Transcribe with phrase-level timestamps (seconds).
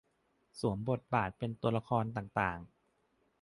[0.59, 2.59] สวมบทบาทเป็นตัวละครต่างต่าง